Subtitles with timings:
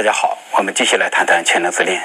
[0.00, 2.00] 大家好，我们继续来谈谈全能自恋。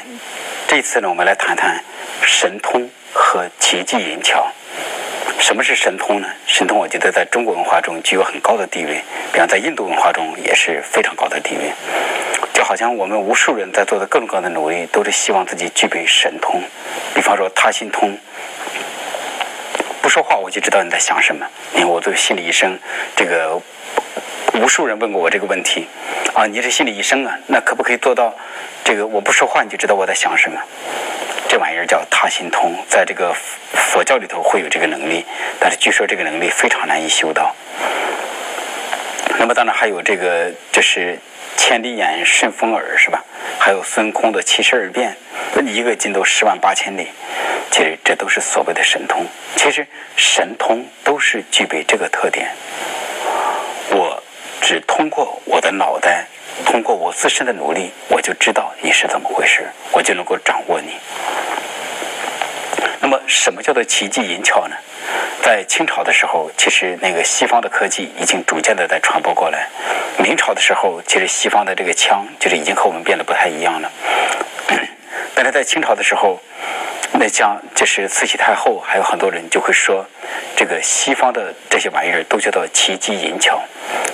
[0.68, 1.82] 这次呢，我们来谈谈
[2.24, 4.52] 神通和奇迹引巧。
[5.40, 6.28] 什么是神通呢？
[6.46, 11.72] 神通，我觉得在中国文化中具有很高的地位，比方在印度文化中也是非常高的地位。
[12.54, 16.62] 就好像我们无数人在做的各种各样的努力，都是希望自己具备神通。
[17.14, 18.20] 比方说他心通，
[20.02, 21.48] 不说话我就知道你在想什么。
[21.74, 22.78] 因为我作为心理医生，
[23.16, 23.62] 这个
[24.62, 25.88] 无数人问过我这个问题
[26.34, 28.34] 啊，你是心理医生啊，那可不可以做到
[28.84, 30.60] 这个我不说话你就知道我在想什么？
[31.48, 33.34] 这玩意儿叫他心通，在这个
[33.74, 35.26] 佛教里头会有这个能力，
[35.60, 37.56] 但是据说这个能力非常难以修到。
[39.38, 41.20] 那么当然还有这个，就是
[41.58, 43.24] 千里眼、顺风耳，是吧？
[43.60, 45.16] 还有孙悟空的七十二变，
[45.66, 47.10] 一个筋斗十万八千里，
[47.72, 49.26] 其实这都是所谓的神通。
[49.56, 52.50] 其实神通都是具备这个特点，
[54.66, 56.26] 只通过我的脑袋。
[56.66, 60.94] 通过我自身的努力，我就知道你是怎么回事，我就能够掌握你。
[63.00, 64.76] 那么，什么叫做奇迹银巧呢？
[65.44, 69.68] 在清朝的时候，其实那个西方的科技已经逐渐的在传播过来。
[70.18, 73.92] 明朝的时候，其实西方的这个枪就是已经和我们变得不太一样了。
[75.36, 76.42] 但是在清朝的时候，
[77.18, 80.06] 那像就是慈禧太后，还有很多人就会说，
[80.56, 83.64] 这个西方的这些玩意儿都叫做奇迹银巧。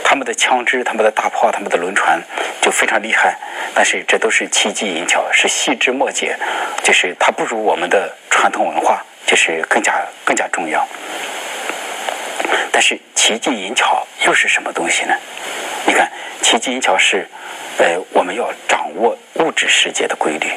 [0.03, 2.21] 他们的枪支、他们的大炮、他们的轮船
[2.61, 3.38] 就非常厉害，
[3.73, 6.38] 但是这都是奇技淫巧，是细枝末节，
[6.83, 10.88] 就是它不如我们的传统文化，就是更加更加重要。
[12.71, 15.15] 但是奇技淫巧又是什么东西呢？
[15.86, 17.27] 你看，奇技淫巧是，
[17.77, 20.52] 呃，我们要掌握物质世界的规律。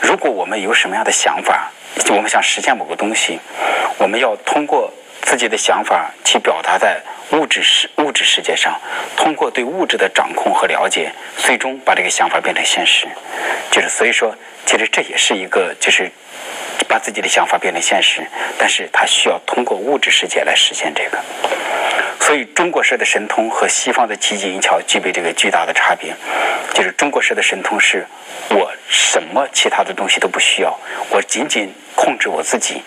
[0.00, 1.70] 如果我们有什么样的想法，
[2.10, 3.38] 我们想实现某个东西，
[3.98, 4.92] 我们要通过。
[5.26, 8.78] 自己的想法去表达在物质世物质世界上，
[9.16, 13.06] 通过对物质的掌控和了解，最终把这个想法变成现实。
[13.70, 14.36] 就是所以说，
[14.66, 16.12] 其实这也是一个就是
[16.86, 18.20] 把自己的想法变成现实，
[18.58, 21.18] 但是它需要通过物质世界来实现这个。
[22.20, 26.14] 所以中国式的神通和西方的奇迹银巧具备这个巨大的差别。
[26.74, 28.06] 就是中国式的神通是，
[28.50, 30.78] 我什么其他的东西都不需要，
[31.10, 32.80] 我仅仅控制我自己。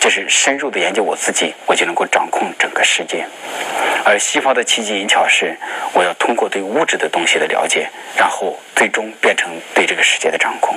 [0.00, 3.24] 就是深入的研究我自己，我就能够掌控整个世界。
[4.04, 5.56] 而西方的奇迹银巧是，
[5.92, 10.76] 我要通过对物质的东西的了解，然后最终变成对这个世界的掌控。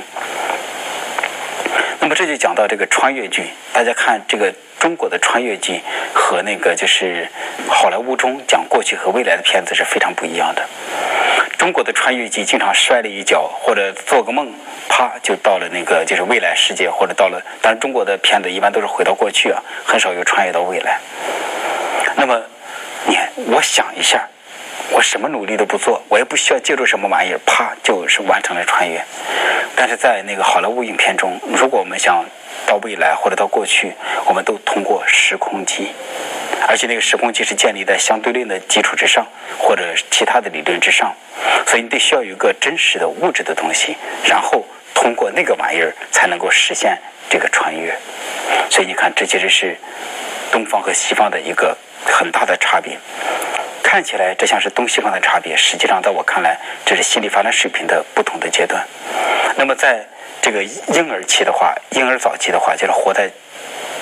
[1.99, 5.81] 那么这就讲到这个穿越剧，大家看这个中国的穿越剧
[6.13, 7.27] 和那个就是
[7.67, 10.67] 好莱坞中讲过去和未来的片子是非常不一样的。
[11.61, 14.51] 中国的穿越剧经常摔了一跤，或者做个梦，
[14.89, 17.39] 啪就到了那个就是未来世界，或者到了。
[17.61, 20.97] 但是中国的片子一般都是回到过去啊，很少有穿越到未来。
[22.15, 22.41] 那么，
[23.05, 23.15] 你，
[23.53, 24.27] 我想一下，
[24.89, 28.99] 我什么努力都不做，我也不需要借助什么玩意儿，啪就是完成了穿越。
[29.75, 32.25] 但是在那个好莱坞影片中，如果我们想
[32.65, 33.93] 到未来或者到过去，
[34.25, 35.91] 我们都通过时空机。
[36.67, 39.25] 而且那个时空机是建立在相对论的基础之上，
[39.57, 41.13] 或者其他的理论之上，
[41.65, 43.95] 所以你得需要有一个真实的物质的东西，
[44.25, 46.97] 然后通过那个玩意儿才能够实现
[47.29, 47.95] 这个穿越。
[48.69, 49.77] 所以你看，这其实是
[50.51, 52.97] 东方和西方的一个很大的差别。
[53.83, 58.85] 看起来这像是东西方的差别，实际上在我看来，这是心理发展水平的不同的阶段。
[59.57, 60.05] 那么在
[60.41, 63.29] 这个婴儿期的话，婴儿早期的话，就是活在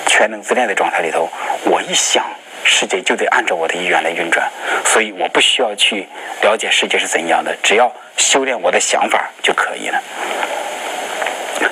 [0.06, 1.28] 全能自恋的状态里头，
[1.64, 2.24] 我一想。
[2.62, 4.48] 世界就得按照我的意愿来运转，
[4.84, 6.06] 所以我不需要去
[6.42, 9.98] 了解世界是怎样的，只要修炼我的想法就可以了。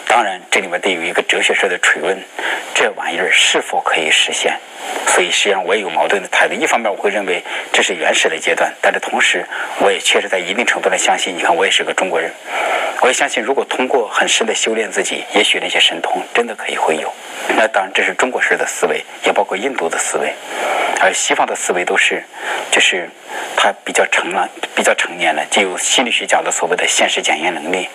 [0.07, 2.19] 当然，这里面得有一个哲学式的追问：
[2.75, 4.59] 这玩意儿是否可以实现？
[5.07, 6.55] 所以，实际上我也有矛盾的态度。
[6.55, 9.45] 一方面，我会认为这是原始的阶段，但是同时，
[9.81, 11.37] 我也确实在一定程度上相信。
[11.37, 12.31] 你看，我也是个中国人，
[13.03, 17.13] 我也相信，如果通过很深的修炼自己，也许那些神通真的可以会有。
[17.57, 20.33] 那当然，这是中国式的思维，也包括印度的思维。
[21.01, 22.25] 而西方的思维都是，
[22.71, 23.09] 就是
[23.57, 27.89] 他比较成了，比较成年了，就有心理学讲的所谓的现实检验能力。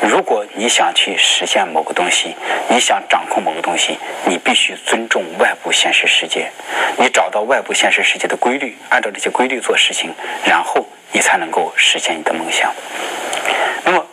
[0.00, 2.36] 如果你想去实现某个东西，
[2.68, 6.50] 你想掌控某个东西，你必须尊重外部现实世界，
[6.96, 10.14] 你找到外部现实世界的规律，按照这些规律做事情，
[10.44, 12.72] 然后你才能够实现你的梦想。
[13.84, 14.06] 那么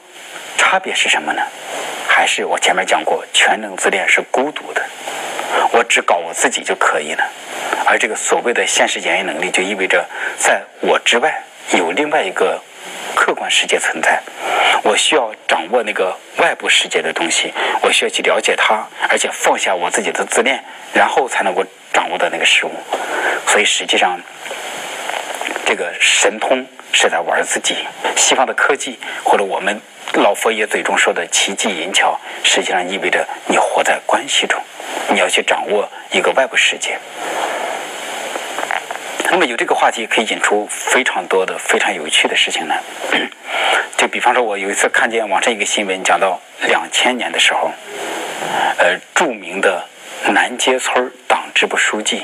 [0.58, 1.42] 差别是什么呢？
[2.08, 4.84] 还是我前面讲过，全能自恋是孤独的，
[5.71, 7.24] 我只搞我自己就可以了。
[7.86, 10.06] 而这个所谓的现实检验能力，就意味着
[10.38, 11.44] 在我之外
[11.74, 12.62] 有另外一个
[13.15, 14.21] 客观世界存在。
[14.83, 20.63] 我需要掌握那个外部世界的东西，我需要去了解它，而且放下我自己的自恋，
[20.94, 21.63] 然后才能够
[21.94, 22.71] 掌握到那个事物。
[23.48, 24.19] 所以实际上。
[25.63, 27.76] 这个神通是在玩自己。
[28.16, 29.80] 西方的科技或者我们
[30.14, 34.62] 老佛爷嘴中说的奇迹银桥，实际上意味着你活在关系中，
[35.10, 36.98] 你要去掌握一个外部世界。
[39.30, 42.76] 那么有这个话题可以引出非常多的非常有趣的事情呢。
[43.98, 47.72] 就比方说，我有一次看见网上一个新闻，讲到两千年的时候，
[48.78, 49.86] 呃，著名的
[50.34, 52.24] 南街村党支部书记，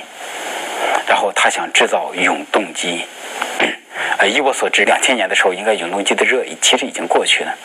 [1.08, 3.06] 然后他想制造永动机。
[4.18, 7.56] 呃，依我所知，两千年的时候，应该永动机的热其实已经过去了，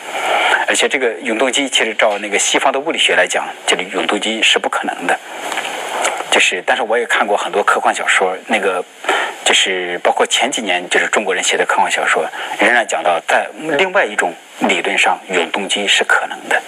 [0.67, 5.19] 而且这个永动机其实照那个西方的物理学来讲，这个永动机是不可能的。
[6.33, 8.83] 就是，但是我也看过很多科幻小说，那个
[9.45, 12.25] 就是包括前几年就是中国人写的科幻小说，
[12.59, 13.47] 仍然讲到在
[13.77, 16.59] 另外一种理论上，永动机是可能的。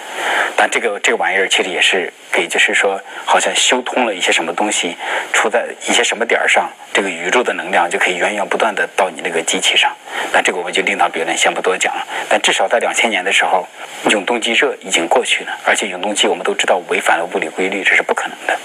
[0.56, 4.96] 但这个这个玩意儿其实也是给，就是说好像修通了一些什么东西，
[5.32, 9.92] 出在一些什么点儿上，这个宇宙的能量就可以源源不断的到你那个机器上。
[10.32, 12.06] 那这个我们就另当别论，先不多讲了。
[12.28, 13.66] 但至少在两千年的时候，
[14.10, 18.56] 永动机热已经过去了，而且永动机我们都知道违反了物理规律，这是不可能的。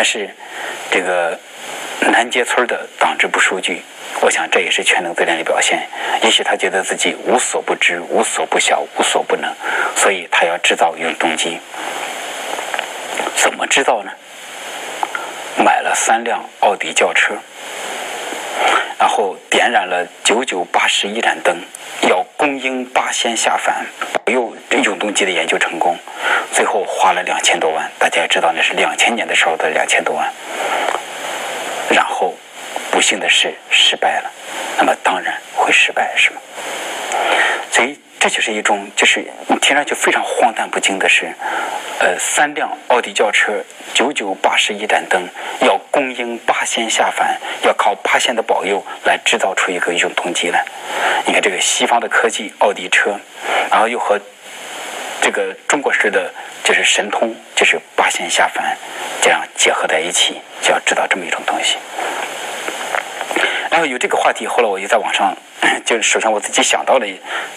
[0.00, 0.30] 但是，
[0.90, 1.38] 这个
[2.00, 3.82] 南街村的党支部书记，
[4.22, 5.86] 我想这也是全能自恋的表现。
[6.22, 9.54] 也许他觉得自己无所不知、无所不晓、无所不能，
[9.94, 11.60] 所以他要制造永动机。
[13.36, 14.10] 怎么制造呢？
[15.58, 17.34] 买了三辆奥迪轿车，
[18.98, 21.58] 然后点燃了九九八十一盏灯，
[22.08, 23.84] 要供应八仙下凡，
[24.14, 25.94] 保佑永动机的研究成功。
[26.50, 30.26] 最后花了两千多万，大家也知道那是两千年的时候的两千多万。
[31.90, 32.34] 然后
[32.90, 34.30] 不幸的是失败了，
[34.78, 36.40] 那么当然会失败，是吗？
[37.70, 39.26] 所以这就是一种，就是
[39.60, 41.34] 听上去非常荒诞不经的是，
[41.98, 43.64] 呃，三辆奥迪轿车，
[43.94, 45.26] 九九八十一盏灯，
[45.62, 50.64] 要供应八仙下凡，要靠八仙的保佑来制造出一个永动机来。
[51.26, 53.18] 你看这个西方的科技，奥迪车，
[53.70, 54.20] 然后又和。
[55.22, 56.32] 这个中国式的
[56.64, 58.74] 就是神通，就是八仙下凡，
[59.20, 61.76] 这样结合在一起，就要知道这么一种东西。
[63.70, 65.36] 然后有这个话题，后来我就在网上，
[65.84, 67.06] 就首先我自己想到了，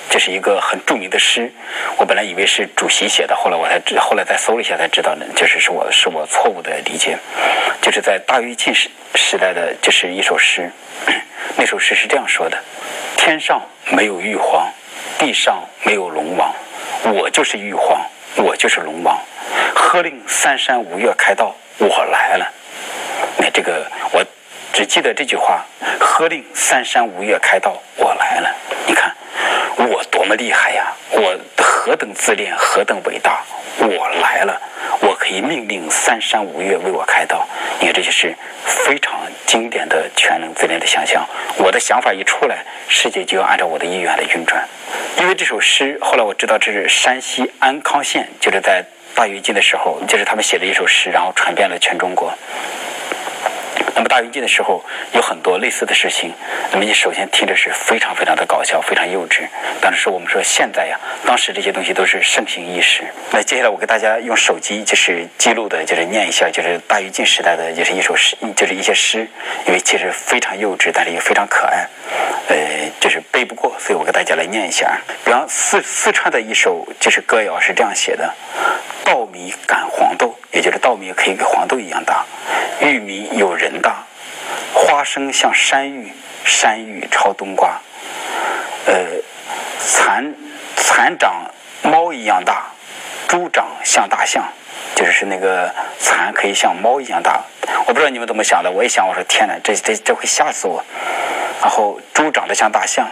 [0.10, 1.52] 这是一个很著名的诗。
[1.98, 7.18] 我本来以为是主席写的，后来我才知，后来再搜了一下才知道呢，就是是我是我错误的理解，
[7.82, 10.72] 就是在大跃进时时代的，就是一首诗。
[11.56, 12.58] 那首诗是这样说的：
[13.16, 13.62] 天上
[13.92, 14.70] 没有玉皇，
[15.18, 16.54] 地上没有龙王。
[17.06, 18.02] 我就是玉皇，
[18.38, 19.18] 我就是龙王，
[19.76, 22.52] 喝令三山五岳开道，我来了。
[23.38, 24.26] 那这个我
[24.74, 25.64] 只记得这句话：
[26.00, 28.50] 喝令三山五岳开道，我来了。
[28.88, 29.16] 你看
[29.78, 30.92] 我多么厉害呀！
[31.12, 33.44] 我何等自恋，何等伟大！
[33.78, 34.60] 我来了，
[35.02, 37.48] 我可以命令三山五岳为我开道。
[37.80, 38.36] 你看这就是
[38.66, 39.14] 非常
[39.46, 41.24] 经典的全能自恋的想象。
[41.58, 44.68] 我的想法一出来，世界就要按照我的意愿来运转。
[45.20, 48.84] 因为这首诗，后来我知道这是山西安康县，就是在
[49.14, 52.34] 大跃进的时候，就是他们写的一首诗，然后传遍了全中国。
[53.96, 56.34] 那么大跃进的时候有很多类似的事情，
[56.72, 59.48] 那么你首先听着是非常非常的搞笑，非常幼稚。
[59.82, 63.04] 但是我们说现在呀，当时这些东西都是盛行一时。
[63.32, 69.28] 那接下来我给大家用手机就是记录的，就是念一下，就是大跃进时代的，就是一首诗，就是一些诗，
[69.68, 71.88] 因为其实非常幼稚，但是也非常可爱。
[72.48, 72.56] 呃，
[73.00, 75.00] 就是背不过，所以我给大家来念一下。
[75.24, 78.34] 比方四四川的一首就是歌谣是这样写的：
[79.06, 82.24] 稻米赶黄豆，也就是稻米可以跟黄豆一样大，
[82.80, 84.04] 玉米有人大，
[84.72, 86.14] 花生像山芋，
[86.46, 87.82] 山芋超冬瓜。
[88.86, 88.94] 呃，
[89.80, 90.34] 蚕
[90.76, 91.34] 蚕长
[91.82, 92.68] 猫一样大，
[93.28, 94.44] 猪长像大象，
[94.94, 97.42] 就是那个蚕可以像猫一样大。
[97.88, 100.84] 我不知道你们怎么想的，我一想，我说天哪，这这这会吓死我。
[101.62, 103.08] 然后猪长得像大象，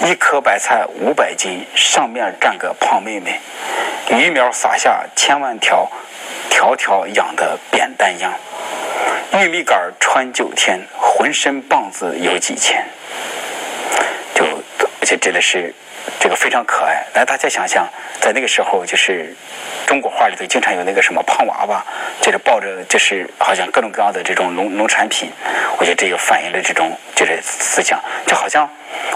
[0.00, 3.40] 一颗白菜五百斤，上面站个胖妹妹，
[4.08, 5.90] 鱼苗撒下千万条，
[6.56, 8.32] 条条养的扁担秧，
[9.42, 12.82] 玉米杆穿九天，浑身棒子有几千，
[14.34, 14.42] 就
[14.98, 15.74] 而且真的是。
[16.20, 17.86] 这个非常可爱，来大家想想，
[18.20, 19.34] 在那个时候，就是
[19.84, 21.84] 中国画里头经常有那个什么胖娃娃，
[22.20, 25.30] 就是抱着，就是好像各种各样的这种农农产品。
[25.78, 28.70] 我觉得这个反映了这种就是思想，就好像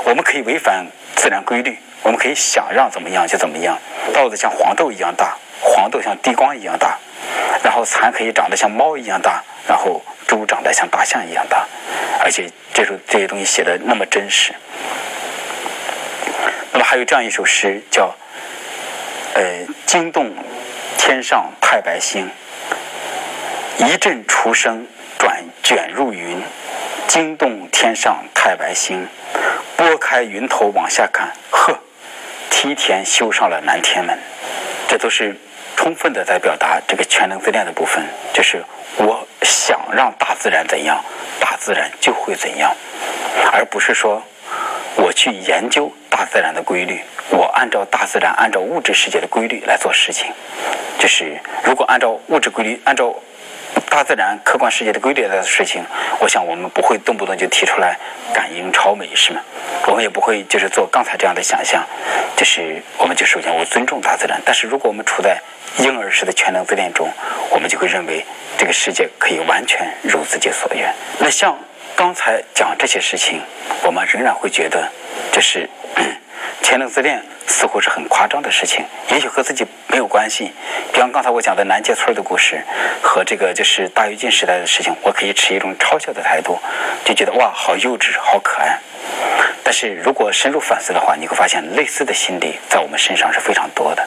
[0.04, 3.78] 我们可以违反自然规律，我们可以想让怎么样就怎么样。
[4.12, 6.98] 稻子像黄豆一样大，黄豆像地瓜一样大，
[7.62, 11.66] 然后蚕可以长得像猫一样大，然后猪长得像大象一样大，
[12.22, 14.54] 而且这首这些东西写的那么真实。
[16.72, 18.14] 那么还有这样一首诗，叫
[19.34, 20.32] “呃，惊动
[20.96, 22.30] 天上太白星，
[23.78, 24.86] 一阵出声
[25.18, 26.42] 转卷入云，
[27.08, 29.08] 惊动天上太白星，
[29.76, 31.78] 拨开云头往下看，呵，
[32.50, 34.18] 梯田修上了南天门。
[34.88, 35.36] 这都是
[35.80, 38.62] 充分的在表达这个全能自恋的部分，就是
[38.98, 41.02] 我想让大自然怎样，
[41.40, 42.70] 大自然就会怎样，
[43.50, 44.22] 而不是说
[44.96, 50.30] 我去研究大自然的规律，我按照大自然、按照物质世界的规律来做事情。
[50.98, 53.14] 就是如果按照物质规律，按照
[53.88, 55.84] 大自然客观世界的规律的事情，
[56.20, 57.98] 我想我们不会动不动就提出来
[58.32, 59.40] 感应超美，是吗？
[59.86, 61.84] 我们也不会就是做刚才这样的想象，
[62.36, 64.40] 就是我们就首先我尊重大自然。
[64.44, 65.40] 但是如果我们处在
[65.78, 67.10] 婴儿式的全能自恋中，
[67.50, 68.24] 我们就会认为
[68.56, 70.94] 这个世界可以完全如自己所愿。
[71.18, 71.58] 那像
[71.96, 73.40] 刚才讲这些事情，
[73.82, 74.88] 我们仍然会觉得
[75.32, 75.68] 这是。
[76.62, 80.52] 全能自恋似乎是很夸张的事情，也许和自己没有关系。
[80.92, 82.62] 比方刚才我讲的南街村的故事，
[83.02, 86.58] 和这个就是大跃进时代的事情，我可以持一种嘲笑的态度，
[87.04, 88.78] 就觉得哇，好幼稚，好可爱。
[89.62, 94.06] 但是如果深入反思的话，你会发现类似的心理在我们身上是非常多的。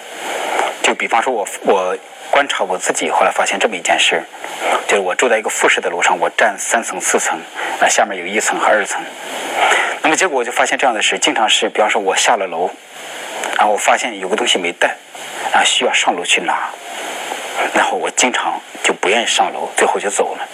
[0.81, 1.97] 就比方说，我我
[2.29, 4.23] 观察我自己，后来发现这么一件事，
[4.93, 7.35] 就是我住在一个复式的楼上，我占三层、四层，
[7.81, 9.01] 那下面有一层和二层。
[10.03, 12.69] 那么结果我就发现这样的事，经常是，比方说我下了楼，
[13.57, 14.95] 然后我发现有个东西没带，
[15.51, 16.69] 然后需要上楼去拿，
[17.73, 20.47] 然后我经常就不愿意上楼，最后就走了。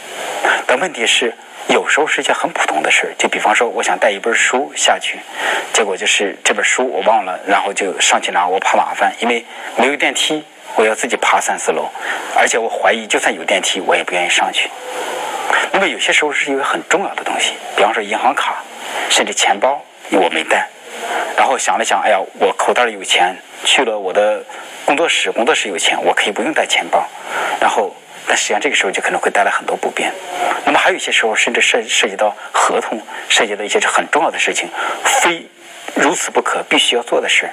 [0.65, 1.33] 但问题是，
[1.67, 5.19] 有时候是一件很普通的事，就比方说我想带一本书下去，
[5.73, 9.43] 结果就是这本书我忘了，然后就上去拿，我怕麻烦，因为
[9.75, 10.45] 没有电梯，
[10.79, 11.89] 我要自己爬三四楼，
[12.37, 14.69] 而且我怀疑就算有电梯，我也不愿意上去。
[15.73, 18.63] 那么有些时候是一个很重要的东西，比方说银行卡。
[19.09, 20.67] 甚至钱包我没带，
[21.35, 24.43] 然后想了想，哎呀，我口袋里有钱，去了我的
[24.85, 27.03] 工作室，工作室有钱，我可以不用带钱包。
[27.59, 27.93] 然后，
[28.27, 30.13] 但实际上这个时候就可能会带来很多不便。
[30.63, 34.69] 那么还有一些时候，甚至涉涉及到合同，涉及到一些很重要的事情，
[35.03, 35.45] 非
[35.95, 37.49] 如此不可，必须要做的事，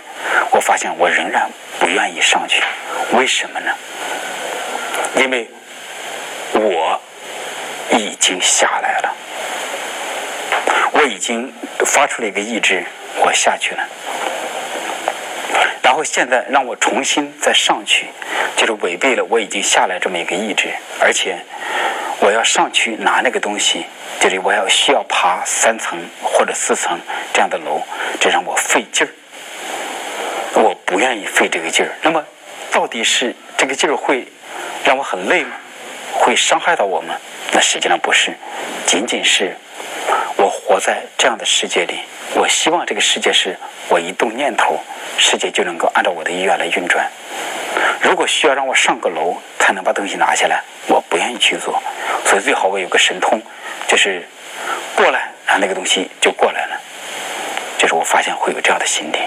[0.50, 2.62] 我发现我仍然不愿意上去。
[3.12, 3.72] 为什么呢？
[5.16, 5.48] 因为
[6.52, 7.00] 我
[7.90, 9.14] 已经下来了。
[10.92, 11.52] 我已经
[11.84, 12.84] 发出了一个意志，
[13.18, 13.82] 我下去了。
[15.82, 18.06] 然后现在让我重新再上去，
[18.56, 20.68] 就是违背了我已经下来这么一个意志。
[21.00, 21.38] 而且
[22.20, 23.86] 我要上去拿那个东西，
[24.20, 26.98] 就是我要需要爬三层或者四层
[27.32, 27.82] 这样的楼，
[28.20, 29.10] 这让我费劲儿。
[30.60, 31.92] 我不愿意费这个劲儿。
[32.02, 32.24] 那么
[32.76, 34.28] 到底是这个劲儿会
[34.84, 35.52] 让我很累吗？
[36.12, 37.14] 会伤害到我吗？
[37.52, 38.36] 那实际上不是，
[38.84, 39.56] 仅仅是。
[40.36, 42.00] 我活在这样的世界里，
[42.34, 43.56] 我希望这个世界是
[43.88, 44.78] 我一动念头，
[45.16, 47.10] 世界就能够按照我的意愿来运转。
[48.02, 51.82] 如果需要让我上个楼才能把东西拿下来，我不愿意去做。
[52.26, 53.40] 所以最好我有个神通，
[53.88, 54.22] 就是
[54.94, 56.78] 过来，然后那个东西就过来了。
[57.78, 59.18] 就是我发现会有这样的心理。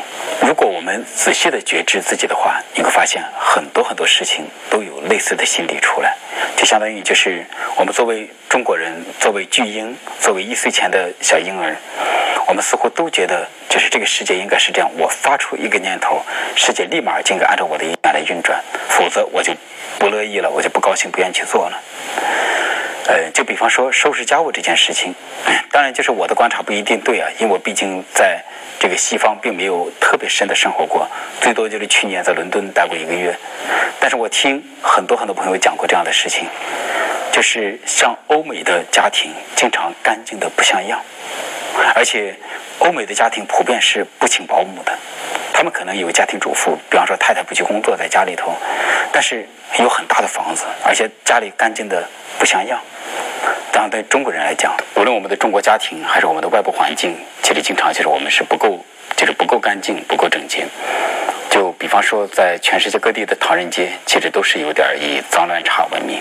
[0.41, 6.15] 如果我们仔细的觉知自己的话，你会发现很多很多事情都有类似的心理出来。
[6.55, 11.75] 就相当于就是我们作为中国人，作为巨婴，作为一岁前的小婴儿，
[12.47, 14.89] 我们似乎都觉得就是这个世界应该是这样。
[14.97, 16.21] 我发出一个念头，
[16.55, 19.53] 世界立马就应该按照我的意愿来运转，否则我就
[19.97, 21.79] 不乐意了，我就不高兴，不愿意去做了。
[23.09, 25.15] 呃，就比方说收拾家务这件事情，
[25.71, 28.39] 当然就是我的观察不一定对啊，因为我毕竟在
[28.79, 31.09] 这个西方并没有特别深的生活过，
[31.41, 33.35] 最多就是去年在伦敦待过一个月。
[33.99, 36.47] 但是我听很多很多朋友讲过这样的事情，
[37.31, 41.01] 就是像欧美的家庭经常干净的不像样，
[41.95, 42.35] 而且
[42.77, 44.93] 欧美的家庭普遍是不请保姆的，
[45.51, 48.53] 他们可能有家庭主妇，比方说太太不去工作在家里头，
[49.11, 49.47] 但是
[49.79, 52.07] 有很大的房子，而且家里干净的
[52.39, 52.79] 不像样。
[53.71, 58.83] 当然，对中国人来讲，无论我们的中国家庭还是我们的外部环境，其实经常就是我们是不够，
[59.15, 60.65] 就是不够干净、不够整洁。
[61.49, 66.19] 就比方说，在全世界各地的唐人街，其实都是有点以脏乱差闻名。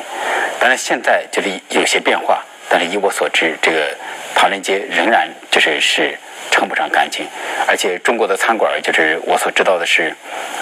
[0.59, 3.97] 当然，现在就是有些变化，但是以我所知，这个
[4.35, 6.19] 唐人街仍然就是是
[6.51, 7.27] 称不上干净。
[7.67, 10.13] 而且，中国的餐馆，就是我所知道的是，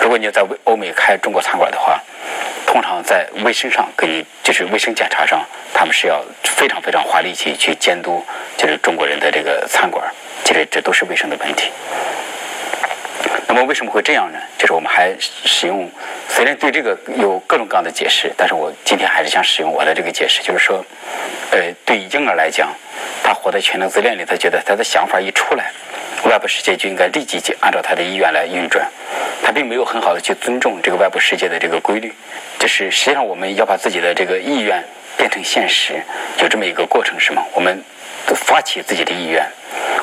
[0.00, 2.00] 如果你要在欧美开中国餐馆的话。
[2.66, 5.42] 通常在卫生上，可以就是卫生检查上，
[5.72, 8.22] 他们是要非常非常花力气去监督，
[8.56, 10.04] 就是中国人的这个餐馆，
[10.44, 11.70] 其实这都是卫生的问题。
[13.48, 14.38] 那么为什么会这样呢？
[14.58, 15.88] 就是我们还使用，
[16.28, 20.84] 虽然对这个有各种各样的解释，但是我今天还是想使用我的这个解释，就是说，
[21.52, 22.68] 呃，对婴儿来讲，
[23.22, 25.70] 他活在全能自恋里，他觉得他的想法一出来。
[26.24, 28.88] 外部世界就应该立即去按照他的意愿来运转，
[29.42, 32.12] 他并没有很好的去尊重这个外部世界的这个规律。
[32.58, 34.82] 就是实际上我们要把自己的这个意愿
[35.16, 36.02] 变成现实，
[36.38, 37.44] 有这么一个过程是吗？
[37.54, 37.84] 我们
[38.34, 39.46] 发起自己的意愿。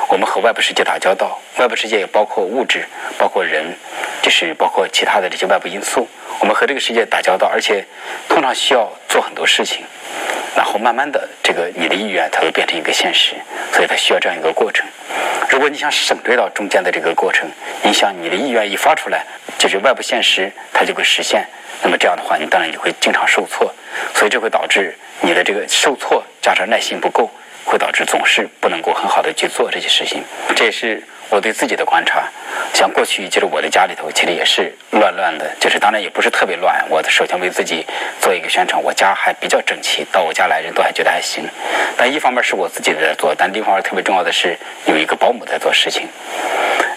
[0.08, 2.86] 我们和外部世界打交道，外部世界也包括物质，
[3.18, 3.76] 包括人，
[4.22, 6.06] 就是包括其他的这些外部因素。
[6.40, 7.84] 我们和这个世界打交道，而且
[8.28, 9.84] 通常需要做很多事情，
[10.54, 13.34] 然后慢慢的，这个你的意愿它会变成一个现实，
[13.72, 14.86] 所以它需要这样一个过程。
[15.54, 17.48] 如果你想省略到中间的这个过程，
[17.84, 19.24] 你想你的意愿一发出来，
[19.56, 21.46] 就是外部现实它就会实现，
[21.80, 23.72] 那么这样的话，你当然你会经常受挫，
[24.16, 27.30] 所以这会导致你的这个受挫加上耐心不够。
[27.66, 30.22] 会导致总是不能够很好的去做这些事情，
[30.54, 32.24] 这也是我对自己的观察。
[32.72, 36.84] 像过去就是我的家里头，其实也是乱乱的，就是当然也不是特别乱。
[36.88, 37.86] 我首先为自己
[38.20, 41.48] 做一个宣传，我家还比较整齐，到我家来人都还觉得还行。
[41.96, 46.08] 但一方面是我自己在做，但另一方面特别重要的是有一个保姆在做事情。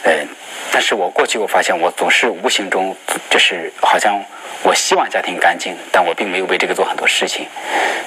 [0.04, 0.28] 嗯，
[0.72, 2.96] 但是我过去我发现我总是无形中
[3.30, 4.24] 就是好像
[4.64, 7.46] 我希望家庭干净，但我并没有为这个做很多事情，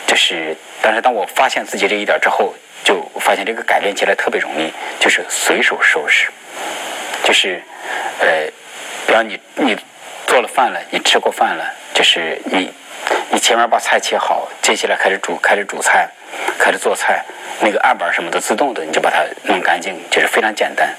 [0.06, 0.56] 就是。
[0.82, 6.28] 但是当我发现自己这一点之后，就发现这个改变起来特别容易，就是随手收拾，
[7.24, 7.62] 就是
[8.20, 8.46] 呃，
[9.06, 9.76] 比方你你
[10.26, 12.72] 做了饭了，你吃过饭了，就是你
[13.30, 16.08] 你前面把菜切好，接下来开始煮开始煮菜，
[16.58, 17.24] 开始做菜。
[17.62, 20.94] 那个案板什么的自动的，你就把它弄干净，就是非常简单。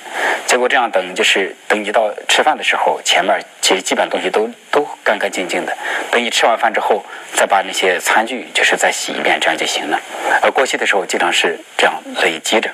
[0.45, 5.75] 结果这样等，就是等你到吃饭的时候，前面其实基本东西都都干干净净的。
[6.11, 7.03] 等你吃完饭之后，
[7.33, 9.99] 再把那些餐具就是再洗一遍，这样就行了。
[10.41, 12.69] 而过去的时候，经常是这样累积着，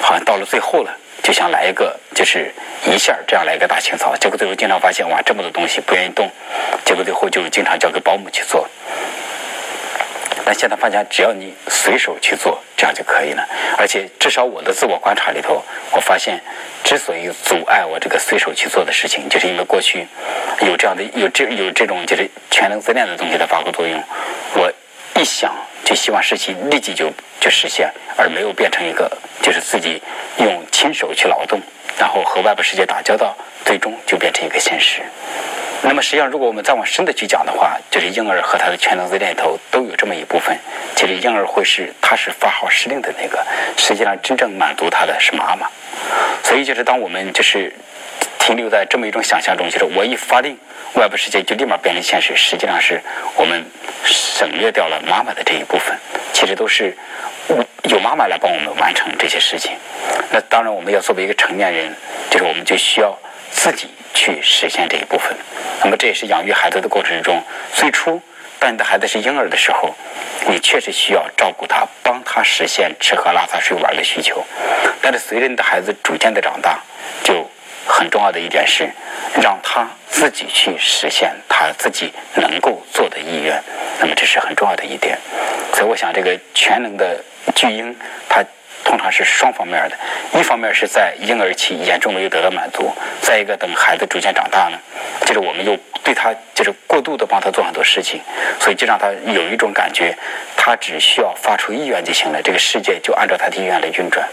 [0.00, 2.52] 好像到了最后了，就想来一个就是
[2.86, 4.16] 一下这样来一个大清扫。
[4.16, 6.30] 结果最后经常发现哇，这么多东西不愿意动，
[6.84, 8.68] 结果最后就经常交给保姆去做。
[10.46, 13.44] 但现在发现，只要你随手去做，这样就可以了。
[13.76, 15.60] 而且，至少我的自我观察里头，
[15.90, 16.40] 我发现，
[16.84, 20.06] 之所以阻碍我这个随手去做的事情，就是因为过去
[20.60, 24.00] 有这样的有这有这种就是全能自恋的东西的发挥作用。
[24.54, 24.72] 我
[25.20, 25.52] 一想
[25.84, 29.10] 就希望事情立即就就实现，而没有变成一个
[29.42, 30.00] 就是自己
[30.38, 31.60] 用亲手去劳动，
[31.98, 35.02] 然后和外部世界打交道，最终就变成一个现实。
[35.88, 40.58] 那么实际上，如果我们再往深的去讲的话，就是婴儿和他的全能自恋头都有这么一部分。
[40.96, 43.46] 其实婴儿会是他是发号施令的那个，
[43.76, 45.68] 实际上真正满足他的是妈妈。
[46.42, 47.72] 所以就是当我们就是
[48.40, 50.58] 停留在这么一种想象中，就是我一发令，
[50.94, 52.36] 外部世界就立马变成现实。
[52.36, 53.00] 实际上是
[53.36, 53.64] 我们
[54.04, 55.96] 省略掉了妈妈的这一部分。
[56.32, 56.96] 其实都是
[57.84, 59.72] 有妈妈来帮我们完成这些事情。
[60.32, 61.94] 那当然，我们要作为一个成年人，
[62.28, 63.16] 就是我们就需要
[63.70, 63.88] 自己。
[64.14, 65.36] 去实现这一部分，
[65.84, 67.42] 那么这也是养育孩子的过程中，
[67.74, 68.20] 最初
[68.58, 69.94] 当你的孩子是婴儿的时候，
[70.48, 74.42] 你确实需要照顾他，帮他实现吃喝拉撒睡玩的需求。
[75.02, 76.80] 但是随着你的孩子逐渐的长大，
[77.22, 77.46] 就
[77.86, 78.88] 很重要的一点是，
[79.42, 83.62] 让他自己去实现他自己能够做的意愿。
[84.00, 85.18] 那么这是很重要的一点。
[85.74, 87.22] 所以我想，这个全能的
[87.54, 87.94] 巨婴，
[88.30, 88.42] 他。
[88.86, 94.78] 通常是双方面的，一方面是在婴儿期严重没有得到满足，再一个等孩子逐渐长大呢，
[95.26, 98.20] 就是我们又对他就是过度的帮他做很多事情，
[98.60, 100.16] 所以就让他有一种感觉，
[100.56, 104.24] 他只需要发出意愿就行了，这个世界就按照他的意愿来运转，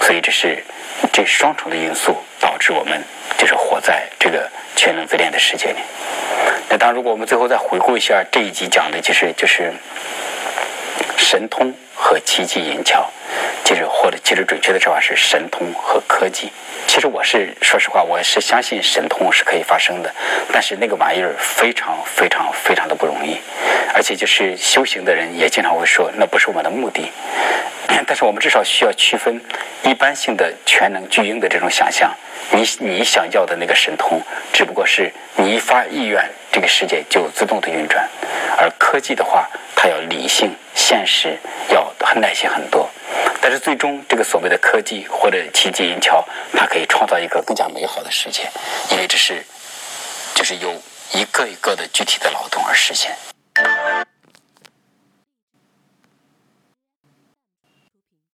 [0.00, 0.64] 所以这是
[1.12, 3.04] 这双重的因素导致我们
[3.36, 5.78] 就是活在这个全能自恋的世界里。
[6.70, 9.72] 那当然，如果我们最后再回顾一下这一集讲的就是就是
[11.18, 13.10] 神通和奇迹引巧。
[13.62, 16.50] 其实，或者其实准确的说法是神通和科技。
[16.88, 20.12] 其实我是说实话，我是相信神通是可以发生的，
[20.52, 23.38] 但是那个玩意儿非常非常非常的不容易，
[23.94, 27.12] 而且就是修行的人也经常会说那不是我们的目的。
[28.06, 29.40] 但是我们至少需要区分
[29.84, 32.12] 一般性的全能巨婴的这种想象，
[32.52, 34.20] 你你想要的那个神通，
[34.52, 38.04] 只不过是你一发意愿，这个世界就自动的运转；
[38.58, 42.88] 而科技的话，它要理性、现实，要很耐心很多。
[43.40, 48.42] 但是最终，这个所谓的科技或者奇迹银桥，它可以创造一个更加美好的世界，
[48.90, 49.44] 因为这是
[50.34, 50.74] 就是由
[51.12, 53.16] 一个一个的具体的劳动而实现。